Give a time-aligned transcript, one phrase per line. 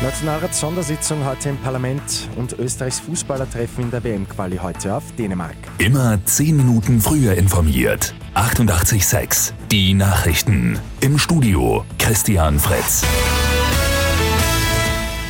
[0.00, 5.56] Nationalrats-Sondersitzung heute im Parlament und Österreichs Fußballer treffen in der WM-Quali heute auf Dänemark.
[5.78, 8.14] Immer 10 Minuten früher informiert.
[8.34, 9.52] 88,6.
[9.72, 10.78] Die Nachrichten.
[11.00, 13.02] Im Studio Christian Fritz.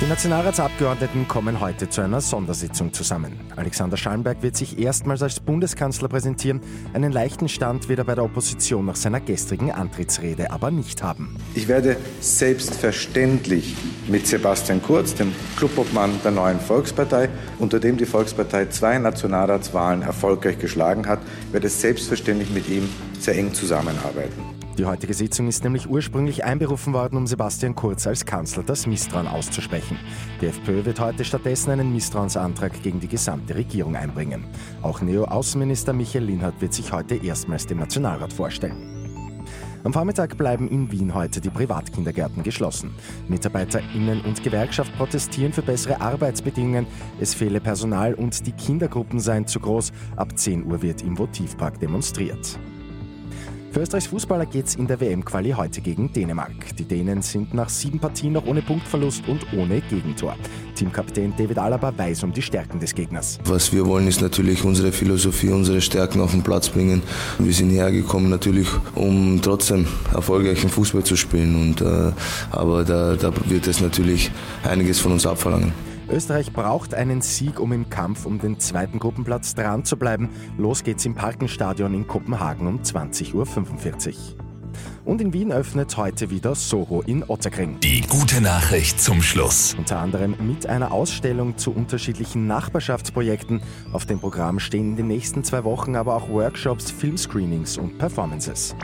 [0.00, 3.38] Die Nationalratsabgeordneten kommen heute zu einer Sondersitzung zusammen.
[3.56, 6.62] Alexander Schallenberg wird sich erstmals als Bundeskanzler präsentieren.
[6.94, 11.36] Einen leichten Stand wird er bei der Opposition nach seiner gestrigen Antrittsrede aber nicht haben.
[11.54, 13.76] Ich werde selbstverständlich
[14.08, 20.58] mit Sebastian Kurz, dem Clubobmann der neuen Volkspartei, unter dem die Volkspartei zwei Nationalratswahlen erfolgreich
[20.58, 21.18] geschlagen hat,
[21.52, 22.88] werde selbstverständlich mit ihm
[23.22, 24.42] sehr eng zusammenarbeiten.
[24.78, 29.26] Die heutige Sitzung ist nämlich ursprünglich einberufen worden, um Sebastian Kurz als Kanzler das Misstrauen
[29.26, 29.98] auszusprechen.
[30.40, 34.44] Die FPÖ wird heute stattdessen einen Misstrauensantrag gegen die gesamte Regierung einbringen.
[34.80, 39.00] Auch Neo-Außenminister Michael Linhardt wird sich heute erstmals dem Nationalrat vorstellen.
[39.82, 42.94] Am Vormittag bleiben in Wien heute die Privatkindergärten geschlossen.
[43.28, 46.86] MitarbeiterInnen und Gewerkschaft protestieren für bessere Arbeitsbedingungen.
[47.18, 49.92] Es fehle Personal und die Kindergruppen seien zu groß.
[50.16, 52.58] Ab 10 Uhr wird im Votivpark demonstriert.
[53.72, 56.76] Für Österreichs Fußballer geht's in der WM-Quali heute gegen Dänemark.
[56.76, 60.34] Die Dänen sind nach sieben Partien noch ohne Punktverlust und ohne Gegentor.
[60.74, 63.38] Teamkapitän David Alaba weiß um die Stärken des Gegners.
[63.44, 67.00] Was wir wollen, ist natürlich unsere Philosophie, unsere Stärken auf den Platz bringen.
[67.38, 71.54] Wir sind hierher gekommen natürlich, um trotzdem erfolgreichen Fußball zu spielen.
[71.54, 72.10] Und, äh,
[72.50, 74.32] aber da, da wird es natürlich
[74.64, 75.89] einiges von uns abverlangen.
[76.10, 80.30] Österreich braucht einen Sieg, um im Kampf um den zweiten Gruppenplatz dran zu bleiben.
[80.58, 84.49] Los geht's im Parkenstadion in Kopenhagen um 20.45 Uhr.
[85.04, 87.80] Und in Wien öffnet heute wieder Soho in Otterkring.
[87.80, 89.74] Die gute Nachricht zum Schluss.
[89.78, 93.62] Unter anderem mit einer Ausstellung zu unterschiedlichen Nachbarschaftsprojekten.
[93.92, 98.74] Auf dem Programm stehen in den nächsten zwei Wochen aber auch Workshops, Filmscreenings und Performances.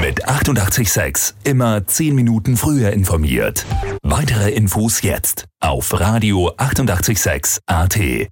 [0.00, 3.66] Mit 886 immer 10 Minuten früher informiert.
[4.02, 8.30] Weitere Infos jetzt auf Radio 886 AT.